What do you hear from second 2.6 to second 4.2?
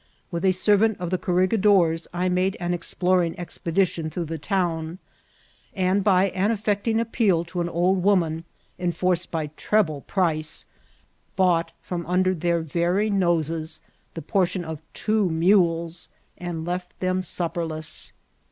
«■ explormg expedition